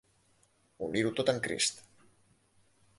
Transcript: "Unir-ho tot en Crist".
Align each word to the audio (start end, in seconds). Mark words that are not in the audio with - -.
"Unir-ho 0.87 1.13
tot 1.21 1.31
en 1.37 1.45
Crist". 1.47 1.85